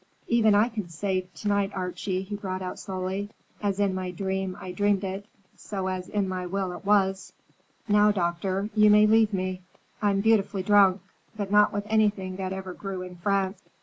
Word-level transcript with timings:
"Even 0.27 0.55
I 0.55 0.67
can 0.67 0.89
say 0.89 1.27
to 1.35 1.47
night, 1.47 1.71
Archie," 1.75 2.23
he 2.23 2.35
brought 2.35 2.63
out 2.63 2.79
slowly, 2.79 3.29
"'As 3.61 3.79
in 3.79 3.93
my 3.93 4.09
dream 4.09 4.57
I 4.59 4.71
dreamed 4.71 5.03
it, 5.03 5.27
As 5.71 6.09
in 6.09 6.27
my 6.27 6.47
will 6.47 6.71
it 6.71 6.83
was.' 6.83 7.33
Now, 7.87 8.11
doctor, 8.11 8.71
you 8.73 8.89
may 8.89 9.05
leave 9.05 9.31
me. 9.31 9.61
I'm 10.01 10.21
beautifully 10.21 10.63
drunk, 10.63 11.01
but 11.37 11.51
not 11.51 11.71
with 11.71 11.85
anything 11.85 12.37
that 12.37 12.51
ever 12.51 12.73
grew 12.73 13.03
in 13.03 13.17
France." 13.17 13.61